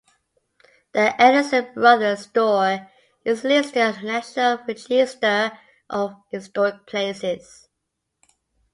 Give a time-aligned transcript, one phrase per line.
[0.93, 2.89] The Anderson Brothers Store
[3.23, 5.55] is listed on the National Register
[5.91, 7.67] of Historic Places.